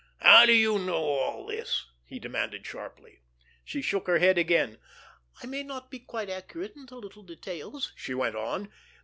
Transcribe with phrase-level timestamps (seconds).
[0.17, 3.19] "How do you know all this?" he demanded sharply.
[3.63, 4.79] She shook her head again.
[5.43, 8.71] "I may not be quite accurate in the little details," she went on.